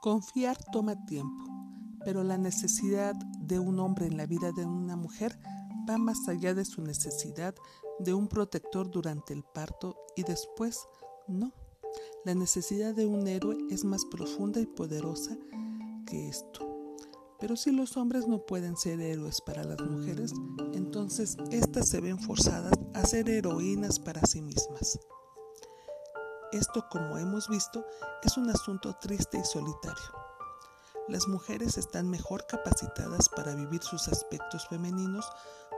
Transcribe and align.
Confiar 0.00 0.56
toma 0.72 1.04
tiempo, 1.06 1.44
pero 2.04 2.22
la 2.22 2.38
necesidad 2.38 3.14
de 3.40 3.58
un 3.58 3.80
hombre 3.80 4.06
en 4.06 4.16
la 4.16 4.26
vida 4.26 4.52
de 4.52 4.64
una 4.64 4.96
mujer 4.96 5.38
va 5.88 5.98
más 5.98 6.28
allá 6.28 6.54
de 6.54 6.64
su 6.64 6.82
necesidad 6.82 7.54
de 7.98 8.14
un 8.14 8.28
protector 8.28 8.90
durante 8.90 9.32
el 9.32 9.42
parto 9.42 9.96
y 10.16 10.22
después 10.22 10.86
no. 11.26 11.52
La 12.24 12.34
necesidad 12.34 12.94
de 12.94 13.06
un 13.06 13.26
héroe 13.26 13.56
es 13.70 13.84
más 13.84 14.04
profunda 14.04 14.60
y 14.60 14.66
poderosa 14.66 15.36
que 16.06 16.28
esto. 16.28 16.68
Pero 17.40 17.56
si 17.56 17.70
los 17.70 17.96
hombres 17.96 18.26
no 18.26 18.44
pueden 18.44 18.76
ser 18.76 19.00
héroes 19.00 19.40
para 19.40 19.62
las 19.64 19.80
mujeres, 19.80 20.32
entonces 20.74 21.36
éstas 21.50 21.88
se 21.88 22.00
ven 22.00 22.18
forzadas 22.18 22.72
a 22.94 23.06
ser 23.06 23.30
heroínas 23.30 23.98
para 24.00 24.26
sí 24.26 24.42
mismas. 24.42 24.98
Esto, 26.52 26.88
como 26.88 27.18
hemos 27.18 27.46
visto, 27.48 27.84
es 28.22 28.38
un 28.38 28.48
asunto 28.48 28.94
triste 28.94 29.38
y 29.38 29.44
solitario. 29.44 30.12
Las 31.06 31.28
mujeres 31.28 31.76
están 31.76 32.08
mejor 32.08 32.46
capacitadas 32.46 33.28
para 33.28 33.54
vivir 33.54 33.82
sus 33.82 34.08
aspectos 34.08 34.66
femeninos 34.66 35.30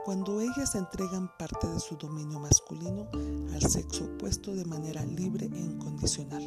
cuando 0.05 0.39
ellas 0.39 0.75
entregan 0.75 1.29
parte 1.37 1.67
de 1.67 1.79
su 1.81 1.97
dominio 1.97 2.39
masculino 2.39 3.09
al 3.53 3.61
sexo 3.61 4.05
opuesto 4.05 4.55
de 4.55 4.63
manera 4.63 5.03
libre 5.03 5.49
e 5.53 5.59
incondicional. 5.59 6.41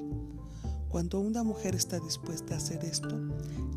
Cuando 0.88 1.20
una 1.20 1.42
mujer 1.42 1.74
está 1.74 2.00
dispuesta 2.00 2.54
a 2.54 2.58
hacer 2.58 2.82
esto, 2.82 3.14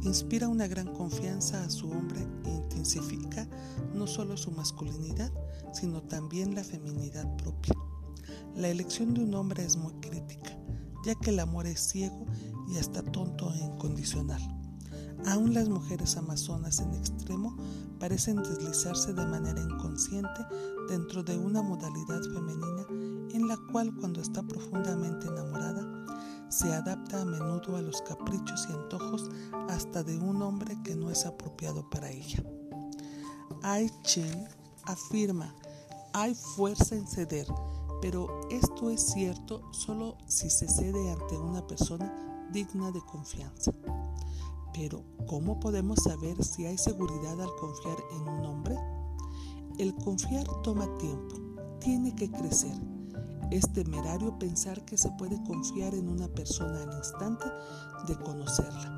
inspira 0.04 0.48
una 0.48 0.68
gran 0.68 0.94
confianza 0.94 1.62
a 1.62 1.70
su 1.70 1.92
hombre 1.92 2.26
e 2.46 2.50
intensifica 2.52 3.50
no 3.94 4.08
solo 4.08 4.38
su 4.38 4.52
masculinidad, 4.52 5.32
sino 5.74 6.04
también 6.04 6.56
la 6.56 6.64
feminidad 6.64 7.36
propia. 7.36 7.74
La 8.58 8.70
elección 8.70 9.14
de 9.14 9.22
un 9.22 9.36
hombre 9.36 9.64
es 9.64 9.78
muy 9.78 9.94
crítica, 10.02 10.58
ya 11.06 11.14
que 11.14 11.30
el 11.30 11.40
amor 11.40 11.68
es 11.68 11.80
ciego 11.80 12.26
y 12.68 12.80
hasta 12.80 13.04
tonto 13.04 13.54
e 13.54 13.60
incondicional. 13.60 14.42
Aún 15.28 15.54
las 15.54 15.70
mujeres 15.70 16.18
amazonas 16.18 16.80
en 16.80 16.92
extremo 16.96 17.56
parecen 18.00 18.38
deslizarse 18.38 19.14
de 19.14 19.28
manera 19.28 19.62
inconsciente 19.62 20.42
dentro 20.90 21.22
de 21.22 21.38
una 21.38 21.62
modalidad 21.62 22.20
femenina 22.24 22.88
en 23.36 23.48
la 23.48 23.58
cual 23.72 23.94
cuando 23.96 24.22
está 24.22 24.42
profundamente 24.42 25.28
enamorada 25.28 26.08
se 26.50 26.74
adapta 26.74 27.22
a 27.22 27.26
menudo 27.26 27.78
a 27.78 27.82
los 27.84 28.02
caprichos 28.02 28.68
y 28.70 28.74
antojos 28.74 29.30
hasta 29.70 30.02
de 30.02 30.18
un 30.18 30.42
hombre 30.42 30.76
que 30.84 30.96
no 30.96 31.12
es 31.12 31.28
apropiado 31.28 31.88
para 31.92 32.10
ella. 32.10 32.44
Ai 33.62 33.92
Chen 34.02 34.48
afirma, 34.86 35.54
hay 36.14 36.34
fuerza 36.34 36.96
en 36.96 37.06
ceder, 37.06 37.46
pero 38.02 38.42
esto 38.50 38.90
es 38.90 39.02
cierto 39.02 39.62
solo 39.72 40.18
si 40.28 40.50
se 40.50 40.68
cede 40.68 41.12
ante 41.12 41.38
una 41.38 41.66
persona 41.66 42.48
digna 42.52 42.92
de 42.92 43.02
confianza. 43.02 43.72
Pero, 44.74 45.04
¿cómo 45.28 45.60
podemos 45.60 46.00
saber 46.04 46.44
si 46.44 46.66
hay 46.66 46.78
seguridad 46.78 47.42
al 47.42 47.56
confiar 47.56 47.98
en 48.12 48.28
un 48.28 48.46
hombre? 48.46 48.78
El 49.80 49.96
confiar 49.96 50.46
toma 50.64 50.86
tiempo, 50.98 51.36
tiene 51.80 52.14
que 52.16 52.30
crecer 52.30 52.78
es 53.52 53.72
temerario 53.72 54.38
pensar 54.40 54.84
que 54.84 54.98
se 54.98 55.10
puede 55.12 55.42
confiar 55.44 55.96
en 55.96 56.10
una 56.10 56.28
persona 56.28 56.84
al 56.84 56.98
instante 56.98 57.46
de 58.06 58.16
conocerla, 58.18 58.98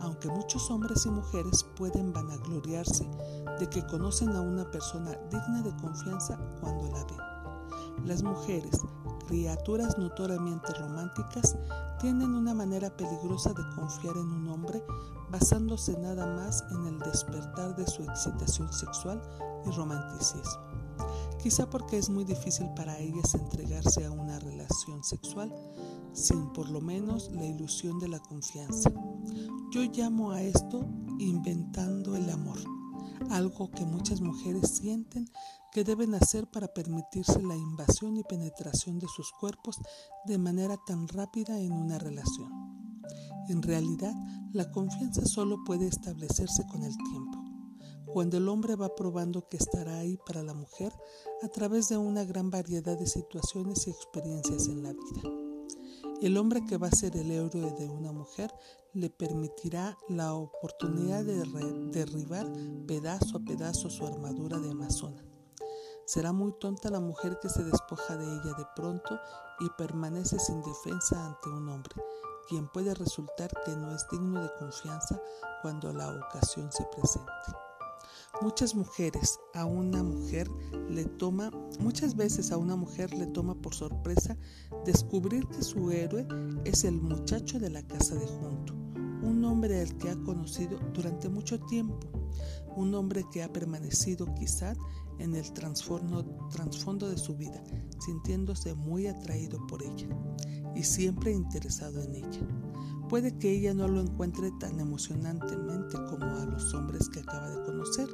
aunque 0.00 0.28
muchos 0.28 0.70
hombres 0.70 1.06
y 1.06 1.10
mujeres 1.10 1.64
pueden 1.76 2.12
vanagloriarse 2.12 3.08
de 3.58 3.68
que 3.70 3.86
conocen 3.86 4.30
a 4.36 4.40
una 4.42 4.70
persona 4.70 5.12
digna 5.30 5.62
de 5.62 5.74
confianza 5.76 6.38
cuando 6.60 6.90
la 6.90 7.04
ven. 7.04 7.35
Las 8.04 8.22
mujeres, 8.22 8.80
criaturas 9.26 9.98
notoriamente 9.98 10.72
románticas, 10.74 11.56
tienen 12.00 12.34
una 12.34 12.54
manera 12.54 12.96
peligrosa 12.96 13.50
de 13.50 13.64
confiar 13.74 14.16
en 14.16 14.28
un 14.28 14.48
hombre 14.48 14.82
basándose 15.30 15.98
nada 15.98 16.26
más 16.26 16.64
en 16.70 16.86
el 16.86 16.98
despertar 16.98 17.74
de 17.74 17.86
su 17.86 18.02
excitación 18.02 18.72
sexual 18.72 19.20
y 19.66 19.70
romanticismo 19.70 20.66
quizá 21.46 21.70
porque 21.70 21.96
es 21.96 22.10
muy 22.10 22.24
difícil 22.24 22.68
para 22.74 22.98
ellas 22.98 23.34
entregarse 23.36 24.04
a 24.04 24.10
una 24.10 24.40
relación 24.40 25.04
sexual 25.04 25.54
sin 26.12 26.52
por 26.52 26.68
lo 26.68 26.80
menos 26.80 27.30
la 27.30 27.44
ilusión 27.44 28.00
de 28.00 28.08
la 28.08 28.18
confianza. 28.18 28.90
Yo 29.70 29.82
llamo 29.82 30.32
a 30.32 30.42
esto 30.42 30.84
inventando 31.20 32.16
el 32.16 32.28
amor, 32.30 32.58
algo 33.30 33.70
que 33.70 33.84
muchas 33.84 34.20
mujeres 34.20 34.70
sienten 34.70 35.28
que 35.72 35.84
deben 35.84 36.14
hacer 36.14 36.46
para 36.50 36.68
permitirse 36.68 37.42
la 37.42 37.56
invasión 37.56 38.16
y 38.16 38.22
penetración 38.24 38.98
de 38.98 39.06
sus 39.08 39.30
cuerpos 39.32 39.78
de 40.24 40.38
manera 40.38 40.76
tan 40.86 41.08
rápida 41.08 41.58
en 41.60 41.72
una 41.72 41.98
relación. 41.98 42.50
En 43.48 43.62
realidad, 43.62 44.14
la 44.52 44.70
confianza 44.70 45.24
solo 45.24 45.62
puede 45.64 45.86
establecerse 45.86 46.66
con 46.66 46.82
el 46.82 46.96
tiempo 46.96 47.46
cuando 48.16 48.38
el 48.38 48.48
hombre 48.48 48.76
va 48.76 48.94
probando 48.94 49.46
que 49.46 49.58
estará 49.58 49.98
ahí 49.98 50.18
para 50.26 50.42
la 50.42 50.54
mujer 50.54 50.90
a 51.42 51.48
través 51.48 51.90
de 51.90 51.98
una 51.98 52.24
gran 52.24 52.50
variedad 52.50 52.98
de 52.98 53.06
situaciones 53.06 53.86
y 53.86 53.90
experiencias 53.90 54.68
en 54.68 54.82
la 54.84 54.94
vida. 54.94 55.45
El 56.22 56.38
hombre 56.38 56.64
que 56.64 56.78
va 56.78 56.88
a 56.88 56.92
ser 56.92 57.16
el 57.16 57.30
héroe 57.30 57.70
de 57.78 57.88
una 57.88 58.10
mujer 58.10 58.52
le 58.94 59.10
permitirá 59.10 59.98
la 60.08 60.34
oportunidad 60.34 61.24
de 61.24 61.44
derribar 61.92 62.46
pedazo 62.86 63.36
a 63.36 63.44
pedazo 63.44 63.90
su 63.90 64.06
armadura 64.06 64.58
de 64.58 64.70
amazona. 64.70 65.22
Será 66.06 66.32
muy 66.32 66.52
tonta 66.58 66.88
la 66.88 67.00
mujer 67.00 67.38
que 67.42 67.48
se 67.48 67.64
despoja 67.64 68.16
de 68.16 68.24
ella 68.24 68.54
de 68.56 68.66
pronto 68.74 69.18
y 69.60 69.68
permanece 69.76 70.38
sin 70.38 70.62
defensa 70.62 71.26
ante 71.26 71.48
un 71.50 71.68
hombre, 71.68 71.94
quien 72.48 72.68
puede 72.68 72.94
resultar 72.94 73.50
que 73.64 73.76
no 73.76 73.94
es 73.94 74.06
digno 74.10 74.40
de 74.42 74.50
confianza 74.58 75.20
cuando 75.62 75.92
la 75.92 76.08
ocasión 76.08 76.70
se 76.72 76.84
presente. 76.84 77.65
Muchas 78.42 78.74
mujeres 78.74 79.40
a 79.54 79.64
una 79.64 80.02
mujer 80.02 80.46
le 80.90 81.06
toma, 81.06 81.50
muchas 81.80 82.14
veces 82.14 82.52
a 82.52 82.58
una 82.58 82.76
mujer 82.76 83.14
le 83.14 83.26
toma 83.26 83.54
por 83.54 83.74
sorpresa 83.74 84.36
descubrir 84.84 85.46
que 85.48 85.62
su 85.62 85.90
héroe 85.90 86.26
es 86.64 86.84
el 86.84 87.00
muchacho 87.00 87.58
de 87.58 87.70
la 87.70 87.82
casa 87.82 88.14
de 88.14 88.26
junto, 88.26 88.74
un 89.22 89.42
hombre 89.44 89.80
al 89.80 89.96
que 89.96 90.10
ha 90.10 90.16
conocido 90.16 90.78
durante 90.92 91.30
mucho 91.30 91.58
tiempo, 91.60 92.08
un 92.76 92.94
hombre 92.94 93.24
que 93.32 93.42
ha 93.42 93.50
permanecido 93.50 94.26
quizá 94.34 94.74
en 95.18 95.34
el 95.34 95.50
trasfondo 95.52 97.08
de 97.08 97.16
su 97.16 97.36
vida, 97.36 97.64
sintiéndose 98.04 98.74
muy 98.74 99.06
atraído 99.06 99.66
por 99.66 99.82
ella 99.82 100.08
y 100.74 100.82
siempre 100.82 101.32
interesado 101.32 102.02
en 102.02 102.16
ella. 102.16 102.65
Puede 103.08 103.38
que 103.38 103.52
ella 103.52 103.72
no 103.72 103.86
lo 103.86 104.00
encuentre 104.00 104.50
tan 104.58 104.80
emocionantemente 104.80 105.96
como 106.10 106.24
a 106.24 106.46
los 106.46 106.74
hombres 106.74 107.08
que 107.08 107.20
acaba 107.20 107.50
de 107.50 107.62
conocer, 107.62 108.08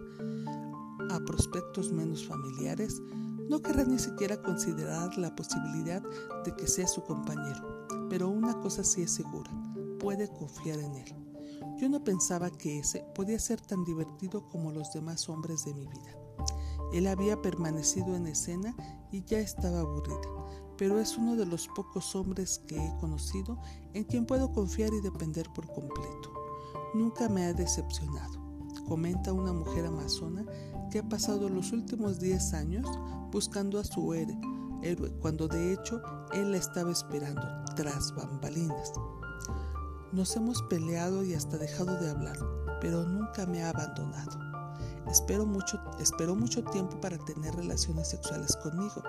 a 1.10 1.18
prospectos 1.20 1.92
menos 1.92 2.26
familiares, 2.26 3.00
no 3.48 3.60
querrá 3.62 3.84
ni 3.84 3.98
siquiera 3.98 4.40
considerar 4.42 5.16
la 5.16 5.34
posibilidad 5.34 6.02
de 6.44 6.54
que 6.56 6.66
sea 6.66 6.86
su 6.86 7.02
compañero, 7.04 7.86
pero 8.10 8.28
una 8.28 8.60
cosa 8.60 8.84
sí 8.84 9.02
es 9.02 9.12
segura, 9.12 9.50
puede 9.98 10.28
confiar 10.28 10.78
en 10.78 10.94
él. 10.94 11.14
Yo 11.78 11.88
no 11.88 12.04
pensaba 12.04 12.50
que 12.50 12.78
ese 12.78 13.04
podía 13.14 13.38
ser 13.38 13.60
tan 13.60 13.84
divertido 13.84 14.46
como 14.48 14.72
los 14.72 14.92
demás 14.92 15.28
hombres 15.28 15.64
de 15.64 15.74
mi 15.74 15.86
vida. 15.86 16.18
Él 16.92 17.06
había 17.06 17.40
permanecido 17.40 18.14
en 18.14 18.26
escena 18.26 18.76
y 19.10 19.24
ya 19.24 19.38
estaba 19.40 19.80
aburrida 19.80 20.20
pero 20.82 20.98
es 20.98 21.16
uno 21.16 21.36
de 21.36 21.46
los 21.46 21.68
pocos 21.68 22.16
hombres 22.16 22.60
que 22.66 22.74
he 22.74 22.96
conocido 22.98 23.56
en 23.94 24.02
quien 24.02 24.26
puedo 24.26 24.50
confiar 24.50 24.92
y 24.92 25.00
depender 25.00 25.48
por 25.54 25.72
completo. 25.72 26.34
Nunca 26.92 27.28
me 27.28 27.44
ha 27.44 27.52
decepcionado, 27.52 28.40
comenta 28.88 29.32
una 29.32 29.52
mujer 29.52 29.86
amazona 29.86 30.44
que 30.90 30.98
ha 30.98 31.08
pasado 31.08 31.48
los 31.48 31.70
últimos 31.70 32.18
10 32.18 32.54
años 32.54 32.88
buscando 33.30 33.78
a 33.78 33.84
su 33.84 34.12
héroe, 34.12 34.40
cuando 35.20 35.46
de 35.46 35.72
hecho 35.72 36.02
él 36.32 36.50
la 36.50 36.56
estaba 36.56 36.90
esperando 36.90 37.42
tras 37.76 38.12
bambalinas. 38.16 38.92
Nos 40.10 40.34
hemos 40.34 40.60
peleado 40.62 41.24
y 41.24 41.34
hasta 41.34 41.58
dejado 41.58 41.96
de 42.00 42.10
hablar, 42.10 42.38
pero 42.80 43.04
nunca 43.04 43.46
me 43.46 43.62
ha 43.62 43.68
abandonado. 43.70 44.36
Esperó 45.08 45.46
mucho, 45.46 45.80
esperó 46.00 46.34
mucho 46.34 46.64
tiempo 46.64 47.00
para 47.00 47.18
tener 47.18 47.54
relaciones 47.54 48.08
sexuales 48.08 48.56
conmigo 48.56 49.02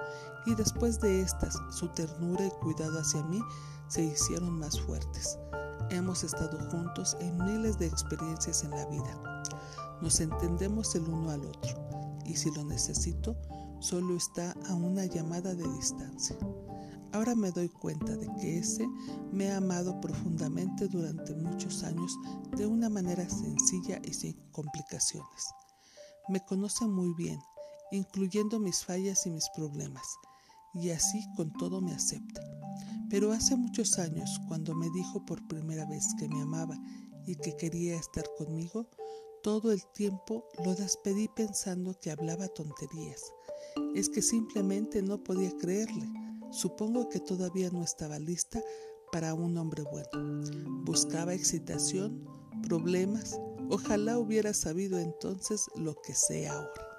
y 0.46 0.56
después 0.56 1.00
de 1.00 1.22
estas 1.22 1.58
su 1.72 1.88
ternura 1.90 2.46
y 2.46 2.52
cuidado 2.62 3.00
hacia 3.00 3.24
mí 3.24 3.40
se 3.88 4.04
hicieron 4.04 4.60
más 4.60 4.80
fuertes. 4.82 5.38
Hemos 5.90 6.24
estado 6.24 6.58
juntos 6.70 7.18
en 7.20 7.38
miles 7.38 7.78
de 7.78 7.88
experiencias 7.88 8.64
en 8.64 8.72
la 8.72 8.86
vida. 8.88 9.44
Nos 10.02 10.20
entendemos 10.20 10.96
el 10.96 11.04
uno 11.04 11.30
al 11.32 11.46
otro 11.46 12.20
y 12.26 12.36
si 12.36 12.52
lo 12.52 12.64
necesito, 12.64 13.36
solo 13.80 14.16
está 14.16 14.56
a 14.68 14.74
una 14.74 15.06
llamada 15.06 15.54
de 15.54 15.68
distancia. 15.74 16.38
Ahora 17.14 17.36
me 17.36 17.52
doy 17.52 17.70
cuenta 17.70 18.16
de 18.18 18.28
que 18.42 18.58
ese 18.58 18.88
me 19.32 19.52
ha 19.52 19.58
amado 19.58 20.02
profundamente 20.02 20.88
durante 20.88 21.36
muchos 21.36 21.84
años 21.84 22.18
de 22.58 22.66
una 22.66 22.90
manera 22.90 23.30
sencilla 23.30 24.02
y 24.04 24.14
sin 24.14 24.34
complicaciones. 24.52 25.54
Me 26.30 26.44
conoce 26.46 26.86
muy 26.88 27.14
bien, 27.16 27.40
incluyendo 27.92 28.60
mis 28.60 28.86
fallas 28.86 29.26
y 29.26 29.30
mis 29.30 29.50
problemas, 29.56 30.06
y 30.74 30.90
así 30.92 31.26
con 31.36 31.52
todo 31.54 31.82
me 31.82 31.94
acepta. 31.94 32.42
Pero 33.10 33.32
hace 33.32 33.56
muchos 33.56 34.00
años, 34.00 34.40
cuando 34.48 34.74
me 34.74 34.90
dijo 34.90 35.24
por 35.26 35.46
primera 35.48 35.86
vez 35.86 36.08
que 36.18 36.28
me 36.28 36.42
amaba 36.42 36.78
y 37.28 37.36
que 37.36 37.56
quería 37.56 37.96
estar 37.96 38.24
conmigo, 38.38 38.88
todo 39.44 39.72
el 39.72 39.86
tiempo 39.94 40.46
lo 40.64 40.74
despedí 40.74 41.28
pensando 41.28 42.00
que 42.00 42.12
hablaba 42.12 42.48
tonterías. 42.48 43.22
Es 43.94 44.10
que 44.10 44.22
simplemente 44.22 45.02
no 45.02 45.22
podía 45.22 45.52
creerle. 45.58 46.08
Supongo 46.52 47.10
que 47.10 47.20
todavía 47.20 47.70
no 47.70 47.84
estaba 47.84 48.18
lista 48.20 48.62
para 49.12 49.34
un 49.34 49.58
hombre 49.58 49.84
bueno. 49.84 50.84
Buscaba 50.86 51.34
excitación, 51.34 52.26
problemas. 52.64 53.40
Ojalá 53.70 54.18
hubiera 54.18 54.54
sabido 54.54 55.00
entonces 55.00 55.68
lo 55.76 55.96
que 55.96 56.14
sé 56.14 56.48
ahora. 56.48 56.93